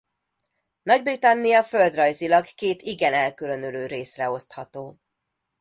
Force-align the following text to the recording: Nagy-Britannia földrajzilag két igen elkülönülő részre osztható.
Nagy-Britannia 0.83 1.63
földrajzilag 1.63 2.45
két 2.45 2.81
igen 2.81 3.13
elkülönülő 3.13 3.85
részre 3.85 4.29
osztható. 4.29 4.99